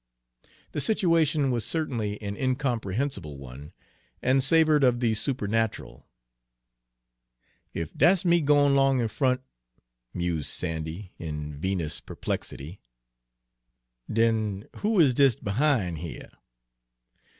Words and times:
The 0.71 0.81
situation 0.81 1.51
was 1.51 1.63
certainly 1.63 2.19
an 2.23 2.35
incomprehensible 2.35 3.37
one, 3.37 3.71
and 4.19 4.43
savored 4.43 4.83
of 4.83 4.99
the 4.99 5.13
supernatural. 5.13 6.07
"Ef 7.75 7.93
dat's 7.95 8.25
me 8.25 8.41
gwine 8.41 8.73
'long 8.73 8.99
in 8.99 9.07
front," 9.09 9.41
mused 10.11 10.49
Sandy, 10.49 11.13
in 11.19 11.55
vinous 11.55 11.99
perplexity, 12.01 12.81
"den 14.11 14.67
who 14.77 14.99
is 14.99 15.13
dis 15.13 15.35
behin' 15.35 15.97
here? 15.97 16.31